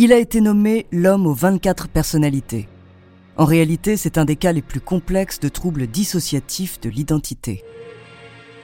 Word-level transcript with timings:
Il 0.00 0.12
a 0.12 0.18
été 0.18 0.40
nommé 0.40 0.86
l'homme 0.92 1.26
aux 1.26 1.34
24 1.34 1.88
personnalités. 1.88 2.68
En 3.36 3.44
réalité, 3.44 3.96
c'est 3.96 4.16
un 4.16 4.24
des 4.24 4.36
cas 4.36 4.52
les 4.52 4.62
plus 4.62 4.80
complexes 4.80 5.40
de 5.40 5.48
troubles 5.48 5.88
dissociatifs 5.88 6.78
de 6.78 6.88
l'identité. 6.88 7.64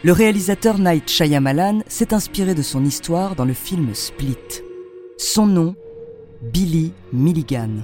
Le 0.05 0.12
réalisateur 0.12 0.78
Night 0.78 1.10
Shyamalan 1.10 1.82
s'est 1.88 2.14
inspiré 2.14 2.55
de 2.55 2.62
son 2.62 2.84
histoire 2.84 3.34
dans 3.34 3.46
le 3.46 3.52
film 3.52 3.96
Split. 3.96 4.62
Son 5.18 5.46
nom, 5.46 5.74
Billy 6.52 6.92
Milligan. 7.12 7.82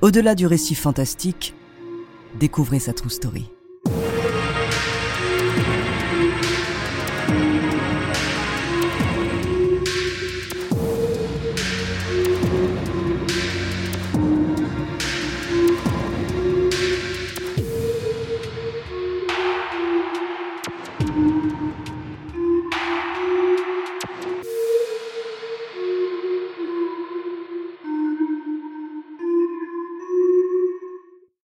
Au-delà 0.00 0.34
du 0.34 0.46
récit 0.46 0.74
fantastique, 0.74 1.54
découvrez 2.40 2.78
sa 2.78 2.94
true 2.94 3.10
story. 3.10 3.53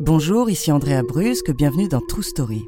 Bonjour, 0.00 0.48
ici 0.48 0.72
Andrea 0.72 1.02
Brusque, 1.02 1.50
bienvenue 1.50 1.86
dans 1.86 2.00
True 2.00 2.22
Story. 2.22 2.64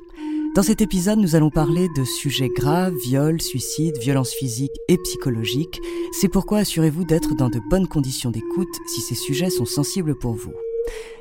Dans 0.54 0.62
cet 0.62 0.82
épisode, 0.82 1.18
nous 1.18 1.34
allons 1.34 1.48
parler 1.48 1.88
de 1.96 2.04
sujets 2.04 2.50
graves, 2.50 2.94
viols, 2.94 3.40
suicides, 3.40 3.96
violences 3.96 4.34
physiques 4.34 4.78
et 4.88 4.98
psychologiques. 4.98 5.80
C'est 6.12 6.28
pourquoi 6.28 6.58
assurez-vous 6.58 7.04
d'être 7.04 7.34
dans 7.34 7.48
de 7.48 7.58
bonnes 7.70 7.88
conditions 7.88 8.30
d'écoute 8.30 8.68
si 8.86 9.00
ces 9.00 9.14
sujets 9.14 9.48
sont 9.48 9.64
sensibles 9.64 10.14
pour 10.14 10.34
vous. 10.34 10.52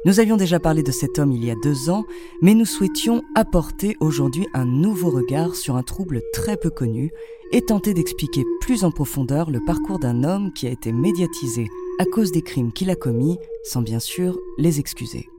Nous 0.03 0.19
avions 0.19 0.35
déjà 0.35 0.59
parlé 0.59 0.83
de 0.83 0.91
cet 0.91 1.17
homme 1.17 1.31
il 1.31 1.45
y 1.45 1.49
a 1.49 1.55
deux 1.63 1.89
ans, 1.89 2.03
mais 2.41 2.55
nous 2.55 2.65
souhaitions 2.65 3.23
apporter 3.33 3.95
aujourd'hui 4.01 4.47
un 4.53 4.65
nouveau 4.65 5.11
regard 5.11 5.55
sur 5.55 5.77
un 5.77 5.83
trouble 5.83 6.23
très 6.33 6.57
peu 6.57 6.69
connu 6.69 7.13
et 7.53 7.61
tenter 7.61 7.93
d'expliquer 7.93 8.43
plus 8.59 8.83
en 8.83 8.91
profondeur 8.91 9.49
le 9.49 9.61
parcours 9.65 9.99
d'un 9.99 10.25
homme 10.25 10.51
qui 10.51 10.67
a 10.67 10.71
été 10.71 10.91
médiatisé 10.91 11.69
à 11.99 12.05
cause 12.05 12.33
des 12.33 12.41
crimes 12.41 12.73
qu'il 12.73 12.89
a 12.89 12.95
commis, 12.95 13.37
sans 13.63 13.81
bien 13.81 13.99
sûr 13.99 14.37
les 14.57 14.81
excuser. 14.81 15.30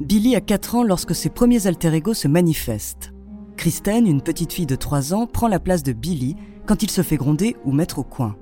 Billy 0.00 0.34
a 0.34 0.40
4 0.40 0.76
ans 0.76 0.82
lorsque 0.82 1.14
ses 1.14 1.28
premiers 1.28 1.66
alter-ego 1.66 2.14
se 2.14 2.26
manifestent. 2.26 3.12
Kristen, 3.58 4.06
une 4.06 4.22
petite 4.22 4.54
fille 4.54 4.64
de 4.64 4.74
3 4.74 5.12
ans, 5.12 5.26
prend 5.26 5.46
la 5.46 5.60
place 5.60 5.82
de 5.82 5.92
Billy 5.92 6.36
quand 6.64 6.82
il 6.82 6.90
se 6.90 7.02
fait 7.02 7.18
gronder 7.18 7.54
ou 7.66 7.72
mettre 7.72 7.98
au 7.98 8.02
coin. 8.02 8.34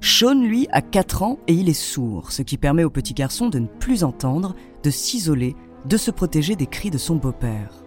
Sean, 0.00 0.42
lui, 0.42 0.66
a 0.72 0.80
4 0.80 1.22
ans 1.24 1.38
et 1.46 1.52
il 1.52 1.68
est 1.68 1.74
sourd, 1.74 2.32
ce 2.32 2.40
qui 2.40 2.56
permet 2.56 2.84
au 2.84 2.90
petit 2.90 3.12
garçon 3.12 3.50
de 3.50 3.58
ne 3.58 3.66
plus 3.66 4.02
entendre, 4.02 4.56
de 4.82 4.88
s'isoler, 4.88 5.56
de 5.84 5.98
se 5.98 6.10
protéger 6.10 6.56
des 6.56 6.66
cris 6.66 6.90
de 6.90 6.96
son 6.96 7.16
beau-père. 7.16 7.84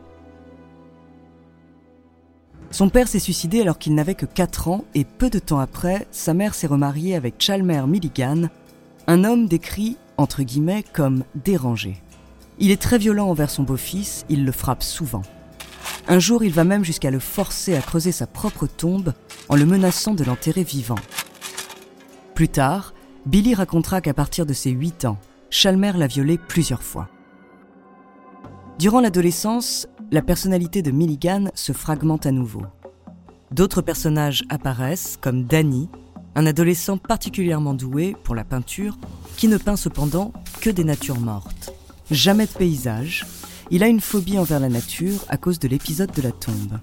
Son 2.69 2.90
père 2.90 3.07
s'est 3.07 3.18
suicidé 3.18 3.62
alors 3.62 3.79
qu'il 3.79 3.95
n'avait 3.95 4.13
que 4.13 4.28
4 4.28 4.68
ans 4.68 4.85
et 4.94 5.06
peu 5.06 5.31
de 5.31 5.40
temps 5.40 5.59
après, 5.59 6.07
sa 6.12 6.35
mère 6.35 6.53
s'est 6.53 6.68
remariée 6.68 7.16
avec 7.16 7.35
Chalmer 7.40 7.81
Milligan, 7.88 8.44
un 9.07 9.24
homme 9.24 9.47
décrit, 9.47 9.97
entre 10.18 10.44
guillemets, 10.44 10.84
comme 10.94 11.24
dérangé. 11.34 11.95
Il 12.59 12.71
est 12.71 12.81
très 12.81 12.97
violent 12.97 13.27
envers 13.29 13.49
son 13.49 13.63
beau-fils, 13.63 14.25
il 14.29 14.45
le 14.45 14.51
frappe 14.51 14.83
souvent. 14.83 15.23
Un 16.07 16.19
jour, 16.19 16.43
il 16.43 16.53
va 16.53 16.63
même 16.63 16.85
jusqu'à 16.85 17.11
le 17.11 17.19
forcer 17.19 17.75
à 17.75 17.81
creuser 17.81 18.11
sa 18.11 18.27
propre 18.27 18.67
tombe 18.67 19.13
en 19.49 19.55
le 19.55 19.66
menaçant 19.66 20.13
de 20.13 20.23
l'enterrer 20.23 20.63
vivant. 20.63 20.99
Plus 22.33 22.49
tard, 22.49 22.94
Billy 23.25 23.55
racontera 23.55 24.01
qu'à 24.01 24.13
partir 24.13 24.45
de 24.45 24.53
ses 24.53 24.69
8 24.69 25.05
ans, 25.05 25.17
Chalmer 25.49 25.94
l'a 25.95 26.07
violé 26.07 26.38
plusieurs 26.38 26.83
fois. 26.83 27.09
Durant 28.77 29.01
l'adolescence, 29.01 29.88
la 30.11 30.21
personnalité 30.21 30.81
de 30.81 30.91
Milligan 30.91 31.45
se 31.55 31.73
fragmente 31.73 32.25
à 32.25 32.31
nouveau. 32.31 32.61
D'autres 33.51 33.81
personnages 33.81 34.44
apparaissent, 34.49 35.17
comme 35.19 35.44
Danny, 35.44 35.89
un 36.35 36.45
adolescent 36.45 36.97
particulièrement 36.97 37.73
doué 37.73 38.15
pour 38.23 38.35
la 38.35 38.44
peinture, 38.44 38.97
qui 39.38 39.47
ne 39.47 39.57
peint 39.57 39.77
cependant 39.77 40.33
que 40.61 40.69
des 40.69 40.83
natures 40.83 41.19
mortes. 41.19 41.75
Jamais 42.11 42.45
de 42.45 42.51
paysage, 42.51 43.25
il 43.71 43.81
a 43.81 43.88
une 43.88 43.99
phobie 43.99 44.38
envers 44.38 44.59
la 44.59 44.69
nature 44.69 45.25
à 45.27 45.38
cause 45.38 45.57
de 45.57 45.67
l'épisode 45.67 46.11
de 46.11 46.21
la 46.21 46.31
tombe. 46.31 46.79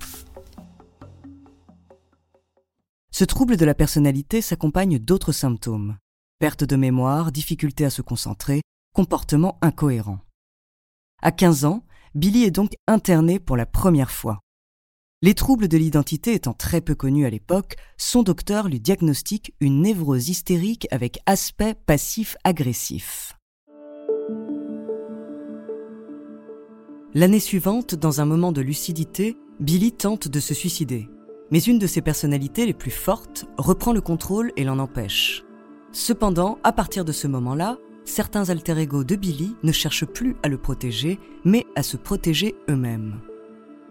Ce 3.12 3.22
trouble 3.22 3.56
de 3.56 3.64
la 3.64 3.74
personnalité 3.74 4.40
s'accompagne 4.40 4.98
d'autres 4.98 5.30
symptômes. 5.30 5.96
Perte 6.40 6.64
de 6.64 6.74
mémoire, 6.74 7.30
difficulté 7.30 7.84
à 7.84 7.90
se 7.90 8.02
concentrer, 8.02 8.62
comportement 8.94 9.58
incohérent. 9.62 10.18
À 11.22 11.30
15 11.30 11.66
ans, 11.66 11.84
Billy 12.16 12.42
est 12.42 12.50
donc 12.50 12.72
interné 12.88 13.38
pour 13.38 13.56
la 13.56 13.66
première 13.66 14.10
fois. 14.10 14.40
Les 15.22 15.34
troubles 15.34 15.68
de 15.68 15.78
l'identité 15.78 16.34
étant 16.34 16.52
très 16.52 16.80
peu 16.80 16.96
connus 16.96 17.26
à 17.26 17.30
l'époque, 17.30 17.76
son 17.96 18.24
docteur 18.24 18.68
lui 18.68 18.80
diagnostique 18.80 19.54
une 19.60 19.82
névrose 19.82 20.30
hystérique 20.30 20.88
avec 20.90 21.20
aspect 21.26 21.74
passif-agressif. 21.74 23.36
L'année 27.14 27.40
suivante, 27.40 27.94
dans 27.94 28.22
un 28.22 28.24
moment 28.24 28.52
de 28.52 28.62
lucidité, 28.62 29.36
Billy 29.60 29.92
tente 29.92 30.28
de 30.28 30.40
se 30.40 30.54
suicider. 30.54 31.10
Mais 31.50 31.58
une 31.58 31.78
de 31.78 31.86
ses 31.86 32.00
personnalités 32.00 32.64
les 32.64 32.72
plus 32.72 32.90
fortes 32.90 33.44
reprend 33.58 33.92
le 33.92 34.00
contrôle 34.00 34.50
et 34.56 34.64
l'en 34.64 34.78
empêche. 34.78 35.44
Cependant, 35.92 36.58
à 36.64 36.72
partir 36.72 37.04
de 37.04 37.12
ce 37.12 37.26
moment-là, 37.26 37.76
certains 38.06 38.48
alter-ego 38.48 39.04
de 39.04 39.16
Billy 39.16 39.54
ne 39.62 39.72
cherchent 39.72 40.06
plus 40.06 40.36
à 40.42 40.48
le 40.48 40.56
protéger, 40.56 41.20
mais 41.44 41.66
à 41.76 41.82
se 41.82 41.98
protéger 41.98 42.54
eux-mêmes. 42.70 43.20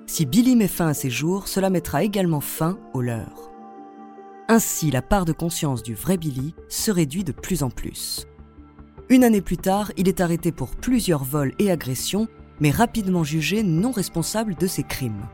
Si 0.08 0.26
Billy 0.26 0.56
met 0.56 0.68
fin 0.68 0.88
à 0.88 0.96
ses 0.96 1.12
jours, 1.12 1.48
cela 1.48 1.70
mettra 1.70 2.04
également 2.04 2.42
fin 2.42 2.80
aux 2.96 3.02
leurs. 3.02 3.52
Ainsi, 4.48 4.90
la 4.90 5.04
part 5.04 5.26
de 5.26 5.32
conscience 5.32 5.84
du 5.84 5.94
vrai 5.94 6.18
Billy 6.18 6.56
se 6.70 6.90
réduit 6.90 7.24
de 7.24 7.34
plus 7.34 7.62
en 7.62 7.70
plus. 7.70 8.26
Une 9.10 9.24
année 9.24 9.42
plus 9.42 9.58
tard, 9.58 9.92
il 9.96 10.08
est 10.08 10.22
arrêté 10.22 10.52
pour 10.52 10.76
plusieurs 10.76 11.24
vols 11.24 11.54
et 11.60 11.70
agressions, 11.70 12.28
mais 12.62 12.72
rapidement 12.72 13.26
jugé 13.26 13.64
non 13.64 13.92
responsable 13.92 14.56
de 14.56 14.68
ses 14.68 14.84
crimes. 14.84 15.28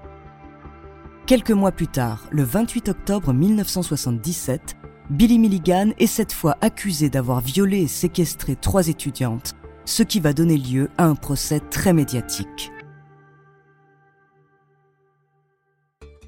Quelques 1.28 1.52
mois 1.52 1.74
plus 1.74 1.88
tard, 1.88 2.26
le 2.32 2.44
28 2.44 2.90
octobre 2.90 3.34
1977, 3.34 4.78
Billy 5.10 5.38
Milligan 5.38 5.92
est 6.00 6.08
cette 6.08 6.32
fois 6.34 6.58
accusé 6.62 7.10
d'avoir 7.10 7.42
violé 7.42 7.82
et 7.82 7.88
séquestré 7.88 8.56
trois 8.56 8.88
étudiantes, 8.88 9.56
ce 9.84 10.04
qui 10.04 10.22
va 10.22 10.34
donner 10.34 10.58
lieu 10.58 10.90
à 10.98 11.06
un 11.06 11.16
procès 11.16 11.60
très 11.60 11.94
médiatique. 11.94 12.72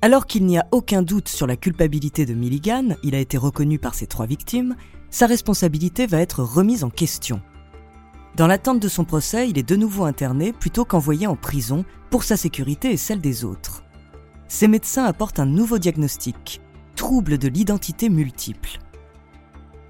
Alors 0.01 0.27
qu'il 0.27 0.45
n'y 0.45 0.57
a 0.57 0.67
aucun 0.71 1.01
doute 1.01 1.27
sur 1.27 1.47
la 1.47 1.57
culpabilité 1.57 2.25
de 2.25 2.33
Milligan, 2.33 2.95
il 3.03 3.15
a 3.15 3.19
été 3.19 3.37
reconnu 3.37 3.79
par 3.79 3.95
ses 3.95 4.07
trois 4.07 4.25
victimes, 4.25 4.75
sa 5.09 5.27
responsabilité 5.27 6.07
va 6.07 6.19
être 6.19 6.43
remise 6.43 6.83
en 6.83 6.89
question. 6.89 7.41
Dans 8.35 8.47
l'attente 8.47 8.79
de 8.79 8.87
son 8.87 9.03
procès, 9.03 9.49
il 9.49 9.57
est 9.57 9.67
de 9.67 9.75
nouveau 9.75 10.05
interné 10.05 10.53
plutôt 10.53 10.85
qu'envoyé 10.85 11.27
en 11.27 11.35
prison 11.35 11.83
pour 12.09 12.23
sa 12.23 12.37
sécurité 12.37 12.91
et 12.91 12.97
celle 12.97 13.21
des 13.21 13.43
autres. 13.43 13.83
Ses 14.47 14.67
médecins 14.67 15.05
apportent 15.05 15.39
un 15.39 15.45
nouveau 15.45 15.77
diagnostic, 15.77 16.61
trouble 16.95 17.37
de 17.37 17.47
l'identité 17.47 18.09
multiple. 18.09 18.79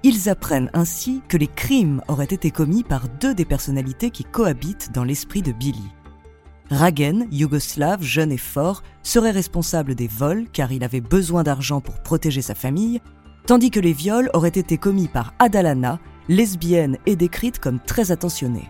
Ils 0.02 0.28
apprennent 0.28 0.70
ainsi 0.72 1.22
que 1.28 1.36
les 1.36 1.46
crimes 1.46 2.02
auraient 2.08 2.24
été 2.24 2.50
commis 2.50 2.82
par 2.82 3.08
deux 3.20 3.34
des 3.34 3.44
personnalités 3.44 4.10
qui 4.10 4.24
cohabitent 4.24 4.92
dans 4.92 5.04
l'esprit 5.04 5.42
de 5.42 5.52
Billy. 5.52 5.90
Ragen, 6.70 7.26
yougoslave, 7.30 8.02
jeune 8.02 8.32
et 8.32 8.38
fort, 8.38 8.82
serait 9.02 9.32
responsable 9.32 9.94
des 9.94 10.06
vols 10.06 10.46
car 10.52 10.72
il 10.72 10.84
avait 10.84 11.00
besoin 11.00 11.42
d'argent 11.42 11.80
pour 11.80 12.00
protéger 12.00 12.42
sa 12.42 12.54
famille, 12.54 13.00
tandis 13.46 13.70
que 13.70 13.80
les 13.80 13.92
viols 13.92 14.30
auraient 14.32 14.48
été 14.48 14.78
commis 14.78 15.08
par 15.08 15.34
Adalana, 15.38 15.98
lesbienne 16.30 16.96
et 17.06 17.16
décrite 17.16 17.58
comme 17.58 17.80
très 17.80 18.12
attentionnée. 18.12 18.68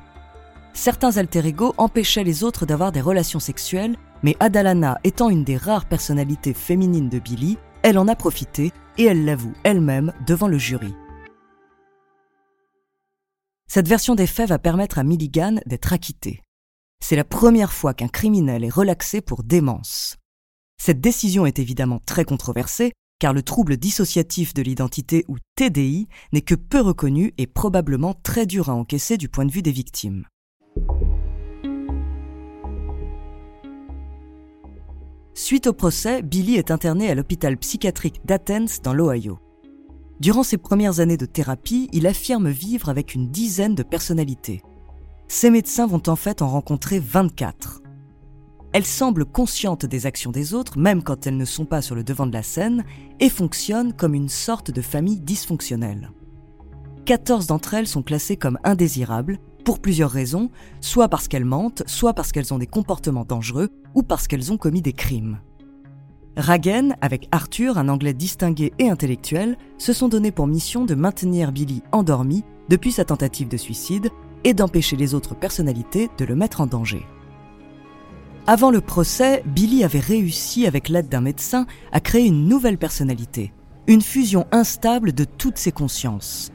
Certains 0.73 1.19
alter-ego 1.19 1.75
empêchaient 1.77 2.25
les 2.25 2.43
autres 2.43 2.65
d'avoir 2.65 2.91
des 2.91 3.03
relations 3.03 3.39
sexuelles, 3.39 3.97
mais 4.23 4.37
Adalana 4.41 4.99
étant 5.05 5.29
une 5.29 5.45
des 5.45 5.57
rares 5.57 5.85
personnalités 5.85 6.55
féminines 6.55 7.11
de 7.11 7.19
Billy, 7.19 7.59
elle 7.83 7.99
en 7.99 8.09
a 8.09 8.17
profité 8.17 8.73
et 8.97 9.05
elle 9.05 9.25
l'avoue 9.25 9.53
elle-même 9.63 10.13
devant 10.27 10.49
le 10.49 10.59
jury. 10.59 10.95
Cette 13.69 13.89
version 13.89 14.15
des 14.15 14.27
faits 14.27 14.49
va 14.49 14.59
permettre 14.59 14.99
à 14.99 15.05
Milligan 15.05 15.61
d'être 15.67 15.93
acquitté. 15.93 16.43
C'est 17.05 17.17
la 17.17 17.25
première 17.25 17.73
fois 17.73 17.95
qu'un 17.95 18.09
criminel 18.09 18.65
est 18.65 18.71
relaxé 18.71 19.21
pour 19.21 19.43
démence. 19.43 20.17
Cette 20.81 21.01
décision 21.01 21.47
est 21.47 21.59
évidemment 21.59 22.01
très 22.07 22.25
controversée, 22.25 22.93
car 23.21 23.33
le 23.33 23.43
trouble 23.43 23.77
dissociatif 23.77 24.55
de 24.55 24.63
l'identité 24.63 25.25
ou 25.29 25.37
TDI 25.55 26.09
n'est 26.33 26.41
que 26.41 26.57
peu 26.57 26.81
reconnu 26.81 27.33
et 27.39 27.47
probablement 27.47 28.15
très 28.15 28.47
dur 28.47 28.71
à 28.71 28.75
encaisser 28.75 29.17
du 29.19 29.29
point 29.29 29.45
de 29.45 29.53
vue 29.53 29.63
des 29.63 29.71
victimes. 29.71 30.25
Suite 35.35 35.69
au 35.69 35.73
procès, 35.73 36.23
Billy 36.23 36.57
est 36.57 36.71
interné 36.71 37.11
à 37.11 37.15
l'hôpital 37.15 37.57
psychiatrique 37.57 38.21
d'Athens 38.25 38.81
dans 38.83 38.93
l'Ohio. 38.93 39.39
Durant 40.19 40.43
ses 40.43 40.59
premières 40.59 41.01
années 41.01 41.17
de 41.17 41.27
thérapie, 41.27 41.89
il 41.93 42.07
affirme 42.07 42.51
vivre 42.51 42.89
avec 42.89 43.15
une 43.15 43.31
dizaine 43.31 43.75
de 43.75 43.83
personnalités. 43.83 44.63
Ses 45.29 45.51
médecins 45.51 45.87
vont 45.87 46.03
en 46.09 46.17
fait 46.17 46.43
en 46.43 46.49
rencontrer 46.49 46.99
24. 46.99 47.83
Elle 48.73 48.87
semble 48.87 49.25
consciente 49.25 49.85
des 49.85 50.07
actions 50.07 50.31
des 50.31 50.55
autres, 50.55 50.79
même 50.79 51.03
quand 51.03 51.27
elles 51.27 51.37
ne 51.37 51.45
sont 51.45 51.65
pas 51.65 51.83
sur 51.83 51.97
le 51.97 52.05
devant 52.05 52.27
de 52.27 52.33
la 52.33 52.45
scène, 52.45 52.85
et 53.19 53.29
fonctionne 53.29 53.93
comme 53.93 54.15
une 54.15 54.29
sorte 54.29 54.71
de 54.71 54.81
famille 54.81 55.21
dysfonctionnelle. 55.21 56.13
14 57.05 57.49
d'entre 57.49 57.75
elles 57.75 57.89
sont 57.89 58.03
classées 58.03 58.37
comme 58.37 58.59
indésirables, 58.63 59.39
pour 59.65 59.81
plusieurs 59.81 60.11
raisons, 60.11 60.51
soit 60.81 61.09
parce 61.09 61.27
qu'elles 61.27 61.45
mentent, 61.45 61.83
soit 61.87 62.15
parce 62.15 62.31
qu'elles 62.31 62.55
ont 62.55 62.59
des 62.59 62.69
comportements 62.69 63.25
dangereux, 63.25 63.71
ou 63.95 64.03
parce 64.03 64.29
qu'elles 64.29 64.53
ont 64.53 64.57
commis 64.57 64.83
des 64.83 64.93
crimes. 64.93 65.41
Ragen, 66.37 66.97
avec 67.01 67.29
Arthur, 67.33 67.77
un 67.77 67.89
Anglais 67.89 68.15
distingué 68.15 68.73
et 68.79 68.89
intellectuel, 68.89 69.59
se 69.79 69.93
sont 69.93 70.09
donné 70.09 70.31
pour 70.31 70.47
mission 70.47 70.85
de 70.85 70.95
maintenir 70.95 71.51
Billy 71.51 71.83
endormi 71.91 72.45
depuis 72.69 72.93
sa 72.93 73.05
tentative 73.05 73.49
de 73.49 73.57
suicide 73.57 74.11
et 74.45 74.55
d'empêcher 74.55 74.97
les 74.97 75.15
autres 75.15 75.35
personnalités 75.35 76.09
de 76.17 76.25
le 76.25 76.37
mettre 76.37 76.61
en 76.61 76.67
danger. 76.67 77.05
Avant 78.47 78.71
le 78.71 78.81
procès, 78.81 79.43
Billy 79.47 79.85
avait 79.85 80.01
réussi, 80.01 80.67
avec 80.67 80.89
l'aide 80.89 81.09
d'un 81.09 81.21
médecin, 81.21 81.67
à 81.93 82.01
créer 82.01 82.27
une 82.27 82.49
nouvelle 82.49 82.79
personnalité, 82.79 83.53
une 83.87 84.03
fusion 84.03 84.47
instable 84.51 85.13
de 85.13 85.25
toutes 85.25 85.59
ses 85.59 85.73
consciences. 85.73 86.51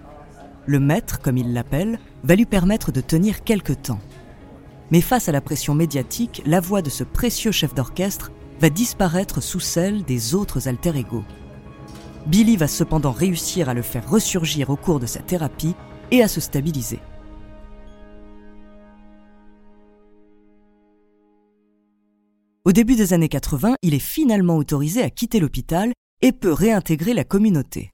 Le 0.66 0.80
maître, 0.80 1.22
comme 1.22 1.38
il 1.38 1.54
l'appelle, 1.54 2.00
va 2.24 2.36
lui 2.36 2.46
permettre 2.46 2.92
de 2.92 3.02
tenir 3.02 3.44
quelque 3.44 3.74
temps. 3.74 4.00
Mais 4.92 5.02
face 5.02 5.30
à 5.30 5.32
la 5.32 5.42
pression 5.42 5.76
médiatique, 5.76 6.42
la 6.46 6.60
voix 6.60 6.82
de 6.82 6.90
ce 6.90 7.04
précieux 7.04 7.52
chef 7.52 7.74
d'orchestre 7.74 8.32
va 8.60 8.70
disparaître 8.70 9.42
sous 9.42 9.60
celle 9.60 10.04
des 10.04 10.34
autres 10.34 10.68
alter-égaux. 10.68 11.26
Billy 12.26 12.58
va 12.58 12.68
cependant 12.68 13.12
réussir 13.12 13.70
à 13.70 13.74
le 13.74 13.84
faire 13.84 14.10
ressurgir 14.10 14.70
au 14.72 14.76
cours 14.76 15.00
de 15.00 15.06
sa 15.06 15.20
thérapie 15.20 15.76
et 16.12 16.24
à 16.24 16.28
se 16.28 16.42
stabiliser. 16.42 17.00
Au 22.66 22.72
début 22.72 22.96
des 22.96 23.14
années 23.14 23.30
80, 23.30 23.76
il 23.84 23.94
est 23.94 24.00
finalement 24.00 24.58
autorisé 24.58 25.04
à 25.04 25.12
quitter 25.12 25.40
l'hôpital 25.40 25.94
et 26.24 26.32
peut 26.32 26.52
réintégrer 26.52 27.14
la 27.14 27.24
communauté. 27.24 27.92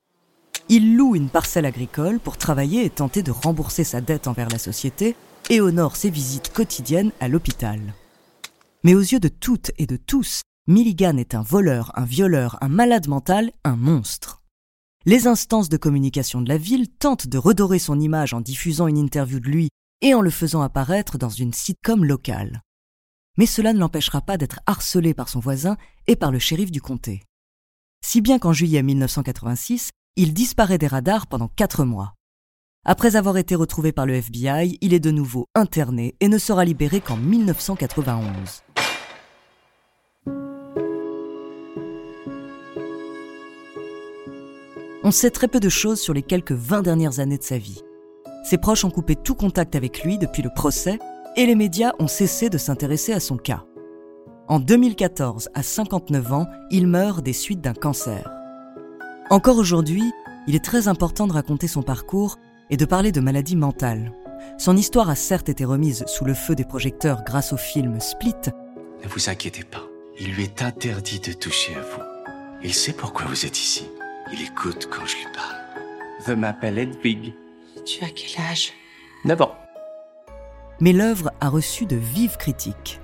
Il 0.70 0.96
loue 0.96 1.14
une 1.14 1.28
parcelle 1.28 1.66
agricole 1.66 2.22
pour 2.22 2.38
travailler 2.38 2.86
et 2.86 2.90
tenter 2.90 3.22
de 3.22 3.32
rembourser 3.32 3.84
sa 3.84 4.00
dette 4.00 4.30
envers 4.30 4.48
la 4.48 4.60
société 4.60 5.18
et 5.50 5.60
honore 5.60 5.98
ses 5.98 6.10
visites 6.10 6.54
quotidiennes 6.54 7.12
à 7.20 7.28
l'hôpital. 7.28 7.82
Mais 8.86 8.96
aux 8.96 9.02
yeux 9.02 9.20
de 9.20 9.28
toutes 9.28 9.72
et 9.78 9.88
de 9.88 9.98
tous, 9.98 10.40
Milligan 10.68 11.18
est 11.18 11.36
un 11.36 11.42
voleur, 11.42 11.92
un 11.96 12.06
violeur, 12.06 12.58
un 12.62 12.70
malade 12.70 13.10
mental, 13.10 13.52
un 13.66 13.76
monstre. 13.76 14.42
Les 15.06 15.28
instances 15.28 15.68
de 15.68 15.76
communication 15.76 16.40
de 16.40 16.48
la 16.48 16.58
ville 16.58 16.88
tentent 16.88 17.28
de 17.28 17.38
redorer 17.38 17.80
son 17.80 18.00
image 18.00 18.34
en 18.34 18.40
diffusant 18.40 18.88
une 18.88 18.98
interview 18.98 19.42
de 19.42 19.50
lui 19.50 19.68
et 20.00 20.14
en 20.14 20.22
le 20.22 20.30
faisant 20.30 20.62
apparaître 20.62 21.18
dans 21.18 21.28
une 21.28 21.52
sitcom 21.52 22.06
locale 22.06 22.62
mais 23.38 23.46
cela 23.46 23.74
ne 23.74 23.80
l'empêchera 23.80 24.22
pas 24.22 24.38
d'être 24.38 24.60
harcelé 24.66 25.14
par 25.14 25.30
son 25.30 25.40
voisin 25.40 25.78
et 26.08 26.16
par 26.16 26.32
le 26.32 26.40
shérif 26.40 26.72
du 26.72 26.82
comté. 26.82 27.24
Si 28.04 28.22
bien 28.22 28.40
qu'en 28.40 28.54
juillet 28.54 28.84
1986, 28.84 29.92
il 30.16 30.34
disparaît 30.34 30.78
des 30.78 30.88
radars 30.88 31.28
pendant 31.28 31.48
quatre 31.48 31.86
mois. 31.86 32.16
Après 32.84 33.16
avoir 33.16 33.38
été 33.38 33.54
retrouvé 33.54 33.92
par 33.92 34.06
le 34.06 34.16
FBI, 34.16 34.78
il 34.82 34.94
est 34.94 35.00
de 35.00 35.12
nouveau 35.12 35.46
interné 35.54 36.16
et 36.20 36.28
ne 36.28 36.40
sera 36.40 36.66
libéré 36.66 37.00
qu'en 37.00 37.16
1991. 37.16 38.64
On 45.04 45.12
sait 45.12 45.32
très 45.32 45.48
peu 45.48 45.60
de 45.60 45.70
choses 45.70 46.00
sur 46.00 46.14
les 46.14 46.24
quelques 46.24 46.52
20 46.52 46.82
dernières 46.82 47.20
années 47.20 47.38
de 47.38 47.44
sa 47.44 47.58
vie. 47.58 47.82
Ses 48.44 48.58
proches 48.58 48.86
ont 48.86 48.92
coupé 48.92 49.16
tout 49.16 49.36
contact 49.36 49.76
avec 49.76 50.04
lui 50.04 50.18
depuis 50.18 50.42
le 50.42 50.50
procès 50.54 51.00
et 51.36 51.46
les 51.46 51.56
médias 51.56 51.94
ont 52.00 52.08
cessé 52.08 52.50
de 52.50 52.58
s'intéresser 52.58 53.14
à 53.14 53.20
son 53.20 53.38
cas. 53.38 53.64
En 54.48 54.60
2014, 54.60 55.50
à 55.54 55.64
59 55.64 56.34
ans, 56.34 56.48
il 56.70 56.88
meurt 56.88 57.24
des 57.24 57.34
suites 57.34 57.62
d'un 57.62 57.74
cancer. 57.74 58.30
Encore 59.30 59.58
aujourd'hui, 59.58 60.04
il 60.48 60.56
est 60.56 60.64
très 60.64 60.88
important 60.88 61.28
de 61.28 61.34
raconter 61.34 61.68
son 61.68 61.84
parcours 61.84 62.38
et 62.70 62.78
de 62.78 62.86
parler 62.86 63.12
de 63.12 63.22
maladies 63.22 63.56
mentales. 63.56 64.12
Son 64.58 64.76
histoire 64.76 65.10
a 65.10 65.16
certes 65.16 65.50
été 65.50 65.64
remise 65.64 66.04
sous 66.08 66.26
le 66.26 66.34
feu 66.34 66.56
des 66.56 66.66
projecteurs 66.66 67.24
grâce 67.24 67.54
au 67.54 67.58
film 67.58 68.00
Split. 68.00 68.52
Ne 69.04 69.08
vous 69.08 69.30
inquiétez 69.30 69.64
pas, 69.64 69.88
il 70.20 70.34
lui 70.34 70.44
est 70.44 70.62
interdit 70.62 71.20
de 71.20 71.34
toucher 71.34 71.76
à 71.76 71.82
vous. 71.82 72.04
Il 72.64 72.74
sait 72.74 72.94
pourquoi 72.94 73.26
vous 73.28 73.46
êtes 73.46 73.58
ici. 73.58 73.90
Il 74.34 74.42
écoute 74.42 74.90
quand 74.92 75.06
je 75.06 75.16
lui 75.16 75.28
parle. 75.34 75.56
Je 76.28 76.34
m'appelle 76.34 76.78
Edwig. 76.78 77.34
Tu 77.86 78.04
as 78.04 78.10
quel 78.10 78.44
âge? 78.46 78.74
9 79.26 79.42
ans 79.42 79.61
mais 80.82 80.92
l'œuvre 80.92 81.32
a 81.40 81.48
reçu 81.48 81.86
de 81.86 81.96
vives 81.96 82.38
critiques. 82.38 83.00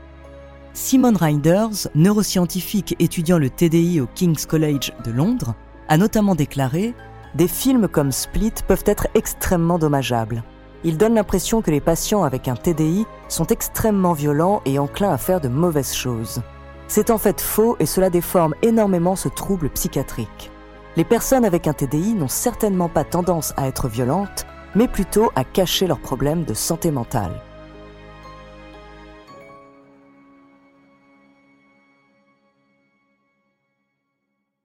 Simon 0.73 1.13
Reinders, 1.15 1.87
neuroscientifique 1.95 2.95
étudiant 2.99 3.37
le 3.37 3.49
TDI 3.49 4.01
au 4.01 4.07
King's 4.13 4.45
College 4.45 4.91
de 5.05 5.11
Londres, 5.11 5.55
a 5.87 5.97
notamment 5.97 6.35
déclaré 6.35 6.93
Des 7.35 7.47
films 7.47 7.87
comme 7.87 8.11
Split 8.11 8.53
peuvent 8.67 8.83
être 8.85 9.07
extrêmement 9.15 9.79
dommageables. 9.79 10.43
Ils 10.83 10.97
donnent 10.97 11.15
l'impression 11.15 11.61
que 11.61 11.71
les 11.71 11.81
patients 11.81 12.23
avec 12.23 12.47
un 12.47 12.55
TDI 12.55 13.05
sont 13.29 13.47
extrêmement 13.47 14.13
violents 14.13 14.61
et 14.65 14.77
enclins 14.77 15.11
à 15.11 15.17
faire 15.17 15.41
de 15.41 15.47
mauvaises 15.47 15.95
choses. 15.95 16.41
C'est 16.87 17.09
en 17.09 17.17
fait 17.17 17.41
faux 17.41 17.75
et 17.79 17.85
cela 17.85 18.09
déforme 18.09 18.53
énormément 18.61 19.15
ce 19.15 19.29
trouble 19.29 19.69
psychiatrique. 19.69 20.51
Les 20.95 21.03
personnes 21.03 21.45
avec 21.45 21.67
un 21.67 21.73
TDI 21.73 22.13
n'ont 22.13 22.27
certainement 22.27 22.89
pas 22.89 23.03
tendance 23.03 23.53
à 23.57 23.67
être 23.67 23.87
violentes, 23.87 24.45
mais 24.75 24.87
plutôt 24.87 25.31
à 25.35 25.43
cacher 25.43 25.87
leurs 25.87 25.99
problèmes 25.99 26.43
de 26.43 26.53
santé 26.53 26.91
mentale. 26.91 27.41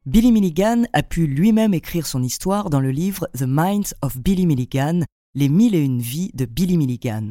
Billy 0.04 0.32
Milligan 0.32 0.82
a 0.94 1.04
pu 1.04 1.28
lui-même 1.28 1.74
écrire 1.74 2.08
son 2.08 2.24
histoire 2.24 2.70
dans 2.70 2.80
le 2.80 2.90
livre 2.90 3.28
The 3.38 3.42
Minds 3.42 3.94
of 4.02 4.18
Billy 4.18 4.46
Milligan, 4.46 5.02
Les 5.36 5.48
mille 5.48 5.76
et 5.76 5.80
une 5.80 6.00
vies 6.00 6.32
de 6.34 6.44
Billy 6.44 6.76
Milligan. 6.76 7.28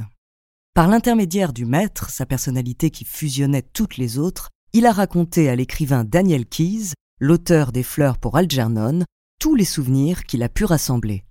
Par 0.73 0.87
l'intermédiaire 0.87 1.51
du 1.51 1.65
maître, 1.65 2.09
sa 2.09 2.25
personnalité 2.25 2.89
qui 2.89 3.03
fusionnait 3.03 3.61
toutes 3.73 3.97
les 3.97 4.17
autres, 4.17 4.47
il 4.71 4.85
a 4.85 4.93
raconté 4.93 5.49
à 5.49 5.55
l'écrivain 5.57 6.05
Daniel 6.05 6.45
Keyes, 6.45 6.93
l'auteur 7.19 7.73
des 7.73 7.83
Fleurs 7.83 8.17
pour 8.17 8.37
Algernon, 8.37 9.03
tous 9.37 9.53
les 9.53 9.65
souvenirs 9.65 10.23
qu'il 10.23 10.41
a 10.41 10.47
pu 10.47 10.63
rassembler. 10.63 11.25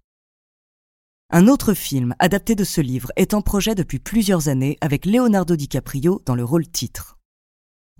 Un 1.30 1.48
autre 1.48 1.72
film 1.72 2.14
adapté 2.18 2.54
de 2.54 2.64
ce 2.64 2.82
livre 2.82 3.12
est 3.16 3.32
en 3.32 3.40
projet 3.40 3.74
depuis 3.74 3.98
plusieurs 3.98 4.48
années 4.48 4.76
avec 4.82 5.06
Leonardo 5.06 5.56
DiCaprio 5.56 6.20
dans 6.26 6.34
le 6.34 6.44
rôle 6.44 6.68
titre. 6.68 7.16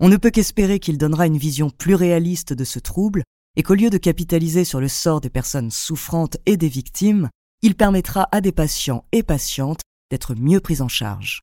On 0.03 0.09
ne 0.09 0.17
peut 0.17 0.31
qu'espérer 0.31 0.79
qu'il 0.79 0.97
donnera 0.97 1.27
une 1.27 1.37
vision 1.37 1.69
plus 1.69 1.93
réaliste 1.93 2.53
de 2.53 2.63
ce 2.63 2.79
trouble 2.79 3.21
et 3.55 3.61
qu'au 3.61 3.75
lieu 3.75 3.91
de 3.91 3.99
capitaliser 3.99 4.65
sur 4.65 4.79
le 4.81 4.87
sort 4.87 5.21
des 5.21 5.29
personnes 5.29 5.69
souffrantes 5.69 6.37
et 6.47 6.57
des 6.57 6.69
victimes, 6.69 7.29
il 7.61 7.75
permettra 7.75 8.27
à 8.31 8.41
des 8.41 8.51
patients 8.51 9.05
et 9.11 9.21
patientes 9.21 9.81
d'être 10.09 10.33
mieux 10.33 10.59
prises 10.59 10.81
en 10.81 10.87
charge. 10.87 11.41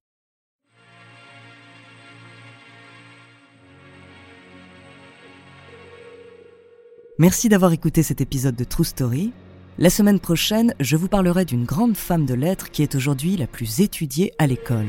Merci 7.20 7.48
d'avoir 7.48 7.72
écouté 7.72 8.02
cet 8.02 8.20
épisode 8.20 8.56
de 8.56 8.64
True 8.64 8.84
Story. 8.84 9.32
La 9.78 9.88
semaine 9.88 10.18
prochaine, 10.18 10.74
je 10.80 10.96
vous 10.96 11.08
parlerai 11.08 11.44
d'une 11.44 11.64
grande 11.64 11.96
femme 11.96 12.26
de 12.26 12.34
lettres 12.34 12.72
qui 12.72 12.82
est 12.82 12.96
aujourd'hui 12.96 13.36
la 13.36 13.46
plus 13.46 13.80
étudiée 13.80 14.32
à 14.38 14.48
l'école. 14.48 14.88